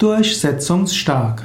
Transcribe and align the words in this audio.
Durchsetzungsstark. 0.00 1.42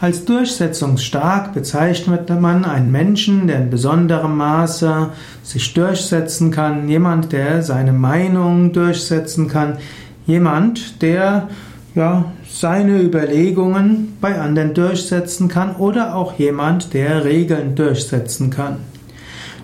Als 0.00 0.24
durchsetzungsstark 0.24 1.54
bezeichnet 1.54 2.28
man 2.28 2.64
einen 2.64 2.90
Menschen, 2.90 3.46
der 3.46 3.58
in 3.58 3.70
besonderem 3.70 4.36
Maße 4.36 5.10
sich 5.44 5.74
durchsetzen 5.74 6.50
kann, 6.50 6.88
jemand, 6.88 7.30
der 7.30 7.62
seine 7.62 7.92
Meinung 7.92 8.72
durchsetzen 8.72 9.46
kann, 9.46 9.78
jemand, 10.26 11.02
der 11.02 11.48
ja, 11.94 12.24
seine 12.50 13.00
Überlegungen 13.00 14.16
bei 14.20 14.40
anderen 14.40 14.74
durchsetzen 14.74 15.46
kann 15.46 15.76
oder 15.76 16.16
auch 16.16 16.36
jemand, 16.36 16.94
der 16.94 17.24
Regeln 17.24 17.76
durchsetzen 17.76 18.50
kann. 18.50 18.78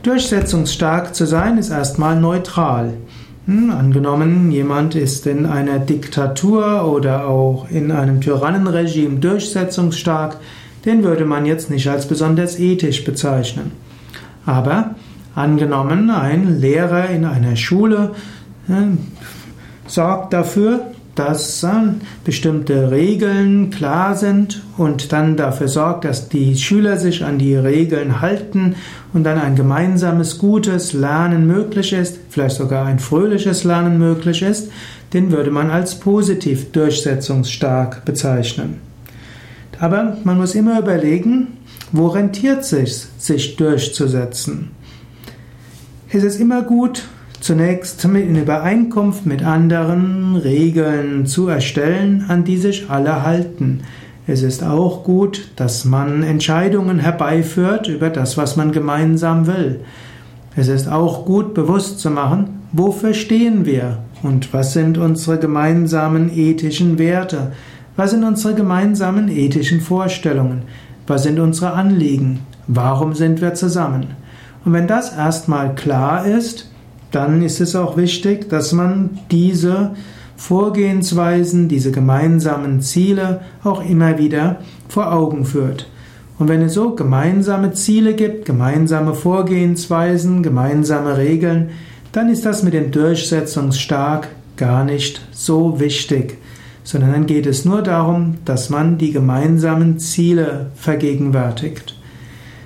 Durchsetzungsstark 0.05 1.17
zu 1.17 1.27
sein 1.27 1.59
ist 1.59 1.71
erstmal 1.71 2.15
neutral. 2.15 2.95
Hm, 3.47 3.71
angenommen, 3.71 4.51
jemand 4.51 4.95
ist 4.95 5.27
in 5.27 5.45
einer 5.45 5.79
Diktatur 5.79 6.91
oder 6.91 7.29
auch 7.29 7.69
in 7.69 7.93
einem 7.93 8.23
Tyrannenregime 8.23 9.19
durchsetzungsstark, 9.19 10.39
den 10.87 11.03
würde 11.03 11.27
man 11.27 11.45
jetzt 11.45 11.69
nicht 11.69 11.87
als 11.89 12.09
besonders 12.09 12.59
ethisch 12.59 13.05
bezeichnen. 13.05 13.73
Aber 14.47 14.95
angenommen, 15.35 16.09
ein 16.09 16.59
Lehrer 16.59 17.11
in 17.11 17.27
einer 17.27 17.57
Schule 17.57 18.13
äh, 18.69 18.97
sorgt 19.87 20.33
dafür, 20.33 20.94
dass 21.15 21.65
bestimmte 22.25 22.91
Regeln 22.91 23.71
klar 23.71 24.17
sind 24.17 24.63
und 24.77 25.13
dann 25.13 25.37
dafür 25.37 25.69
sorgt, 25.69 26.05
dass 26.05 26.29
die 26.29 26.57
Schüler 26.57 26.97
sich 26.97 27.25
an 27.25 27.39
die 27.39 27.55
Regeln 27.55 28.21
halten 28.21 28.75
und 29.13 29.25
dann 29.25 29.39
ein 29.39 29.55
gemeinsames, 29.55 30.39
gutes 30.39 30.93
Lernen 30.93 31.47
möglich 31.47 31.93
ist, 31.93 32.19
vielleicht 32.29 32.57
sogar 32.57 32.87
ein 32.87 32.99
fröhliches 32.99 33.65
Lernen 33.65 33.99
möglich 33.99 34.43
ist, 34.43 34.71
den 35.13 35.31
würde 35.31 35.51
man 35.51 35.71
als 35.71 35.95
positiv 36.01 36.73
durchsetzungsstark 36.73 38.05
bezeichnen. 38.05 38.81
Aber 39.79 40.17
man 40.25 40.39
muss 40.39 40.55
immer 40.55 40.79
überlegen, 40.81 41.59
wo 41.93 42.09
rentiert 42.09 42.65
sich, 42.65 43.07
sich 43.19 43.57
durchzusetzen. 43.57 44.71
Es 46.11 46.25
ist 46.25 46.41
immer 46.41 46.63
gut, 46.63 47.05
zunächst 47.45 48.03
in 48.07 48.37
Übereinkunft 48.37 49.27
mit 49.27 49.45
anderen 49.45 50.35
Regeln 50.35 51.27
zu 51.27 51.47
erstellen, 51.47 52.25
an 52.29 52.45
die 52.45 52.57
sich 52.57 52.89
alle 52.89 53.23
halten. 53.23 53.81
Es 54.27 54.43
ist 54.43 54.65
auch 54.65 55.05
gut, 55.05 55.51
dass 55.57 55.85
man 55.85 56.23
Entscheidungen 56.23 57.01
herbeiführt 57.01 57.87
über 57.87 58.09
das, 58.09 58.39
was 58.39 58.57
man 58.57 58.73
gemeinsam 58.73 59.47
will. 59.47 59.81
Es 60.57 60.69
ist 60.69 60.89
auch 60.89 61.27
gut, 61.27 61.53
bewusst 61.53 62.01
zu 62.01 62.09
machen, 62.09 62.61
wofür 62.73 63.13
stehen 63.13 63.67
wir 63.67 63.99
und 64.23 64.55
was 64.55 64.73
sind 64.73 64.97
unsere 64.97 65.39
gemeinsamen 65.39 66.35
ethischen 66.35 66.99
Werte, 66.99 67.53
was 67.95 68.13
sind 68.13 68.25
unsere 68.25 68.55
gemeinsamen 68.55 69.29
ethischen 69.29 69.83
Vorstellungen, 69.83 70.63
was 71.07 71.25
sind 71.25 71.39
unsere 71.39 71.75
Anliegen, 71.75 72.41
warum 72.69 73.13
sind 73.13 73.43
wir 73.43 73.53
zusammen. 73.53 74.07
Und 74.65 74.73
wenn 74.73 74.87
das 74.87 75.15
erstmal 75.15 75.75
klar 75.75 76.25
ist, 76.25 76.71
dann 77.15 77.43
ist 77.43 77.61
es 77.61 77.77
auch 77.77 77.97
wichtig, 77.97 78.49
dass 78.49 78.73
man 78.73 79.19
diese 79.31 79.95
Vorgehensweisen, 80.37 81.69
diese 81.69 81.93
gemeinsamen 81.93 82.81
Ziele 82.81 83.41
auch 83.63 83.85
immer 83.89 84.19
wieder 84.19 84.61
vor 84.89 85.13
Augen 85.13 85.45
führt. 85.45 85.89
Und 86.39 86.49
wenn 86.49 86.63
es 86.63 86.75
so 86.75 86.95
gemeinsame 86.95 87.73
Ziele 87.73 88.15
gibt, 88.15 88.45
gemeinsame 88.45 89.15
Vorgehensweisen, 89.15 90.43
gemeinsame 90.43 91.17
Regeln, 91.17 91.71
dann 92.13 92.29
ist 92.29 92.45
das 92.45 92.63
mit 92.63 92.75
dem 92.75 92.91
Durchsetzungsstark 92.91 94.29
gar 94.57 94.85
nicht 94.85 95.21
so 95.33 95.79
wichtig, 95.81 96.39
sondern 96.83 97.13
dann 97.13 97.27
geht 97.27 97.47
es 97.47 97.65
nur 97.65 97.83
darum, 97.83 98.39
dass 98.45 98.71
man 98.71 98.99
die 98.99 99.13
gemeinsamen 99.13 99.99
Ziele 99.99 100.71
vergegenwärtigt. 100.75 101.97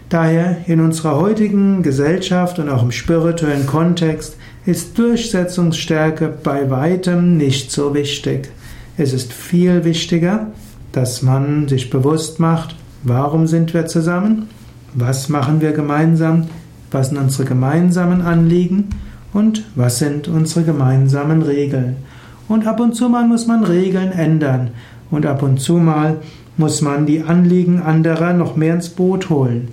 Daher 0.08 0.56
in 0.66 0.80
unserer 0.80 1.16
heutigen 1.16 1.82
Gesellschaft 1.82 2.58
und 2.58 2.70
auch 2.70 2.82
im 2.82 2.92
spirituellen 2.92 3.66
Kontext 3.66 4.38
ist 4.64 4.98
Durchsetzungsstärke 4.98 6.32
bei 6.42 6.70
weitem 6.70 7.36
nicht 7.36 7.70
so 7.70 7.94
wichtig. 7.94 8.48
Es 8.96 9.12
ist 9.12 9.34
viel 9.34 9.84
wichtiger, 9.84 10.46
dass 10.92 11.22
man 11.22 11.68
sich 11.68 11.90
bewusst 11.90 12.40
macht, 12.40 12.74
warum 13.02 13.46
sind 13.46 13.74
wir 13.74 13.86
zusammen, 13.86 14.48
was 14.94 15.28
machen 15.28 15.60
wir 15.60 15.72
gemeinsam, 15.72 16.46
was 16.90 17.10
sind 17.10 17.18
unsere 17.18 17.46
gemeinsamen 17.46 18.22
Anliegen 18.22 18.88
und 19.34 19.64
was 19.74 19.98
sind 19.98 20.26
unsere 20.26 20.64
gemeinsamen 20.64 21.42
Regeln. 21.42 21.96
Und 22.48 22.66
ab 22.66 22.80
und 22.80 22.94
zu 22.94 23.10
mal 23.10 23.28
muss 23.28 23.46
man 23.46 23.62
Regeln 23.62 24.12
ändern 24.12 24.70
und 25.10 25.26
ab 25.26 25.42
und 25.42 25.60
zu 25.60 25.74
mal 25.74 26.16
muss 26.56 26.80
man 26.80 27.04
die 27.04 27.22
Anliegen 27.22 27.80
anderer 27.82 28.32
noch 28.32 28.56
mehr 28.56 28.74
ins 28.74 28.88
Boot 28.88 29.28
holen. 29.28 29.68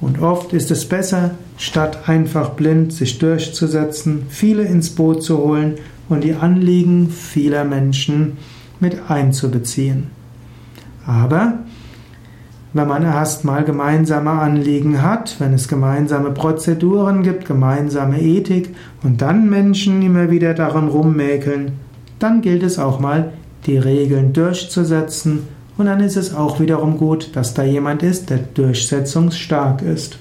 Und 0.00 0.22
oft 0.22 0.52
ist 0.52 0.70
es 0.70 0.88
besser, 0.88 1.32
statt 1.58 2.08
einfach 2.08 2.50
blind 2.50 2.92
sich 2.92 3.18
durchzusetzen, 3.18 4.22
viele 4.28 4.62
ins 4.62 4.90
Boot 4.90 5.22
zu 5.22 5.38
holen 5.38 5.74
und 6.08 6.24
die 6.24 6.34
Anliegen 6.34 7.10
vieler 7.10 7.64
Menschen 7.64 8.38
mit 8.80 9.10
einzubeziehen. 9.10 10.08
Aber 11.06 11.58
wenn 12.72 12.88
man 12.88 13.02
erstmal 13.02 13.64
gemeinsame 13.64 14.30
Anliegen 14.30 15.02
hat, 15.02 15.36
wenn 15.38 15.52
es 15.52 15.68
gemeinsame 15.68 16.30
Prozeduren 16.30 17.22
gibt, 17.22 17.44
gemeinsame 17.44 18.22
Ethik 18.22 18.74
und 19.02 19.20
dann 19.20 19.50
Menschen 19.50 20.02
immer 20.02 20.30
wieder 20.30 20.54
daran 20.54 20.88
rummäkeln, 20.88 21.72
dann 22.18 22.42
gilt 22.42 22.62
es 22.62 22.78
auch 22.78 23.00
mal, 23.00 23.32
die 23.66 23.76
Regeln 23.76 24.32
durchzusetzen 24.32 25.48
und 25.80 25.86
dann 25.86 26.00
ist 26.00 26.16
es 26.16 26.34
auch 26.34 26.60
wiederum 26.60 26.98
gut, 26.98 27.34
dass 27.34 27.54
da 27.54 27.62
jemand 27.62 28.02
ist, 28.02 28.30
der 28.30 28.38
durchsetzungsstark 28.38 29.82
ist. 29.82 30.18